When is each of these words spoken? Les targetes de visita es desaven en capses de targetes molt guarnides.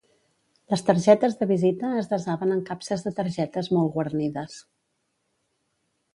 Les 0.73 0.83
targetes 0.85 1.35
de 1.41 1.47
visita 1.51 1.91
es 1.99 2.09
desaven 2.13 2.55
en 2.57 2.65
capses 2.71 3.05
de 3.09 3.15
targetes 3.21 3.71
molt 3.77 3.95
guarnides. 3.99 4.59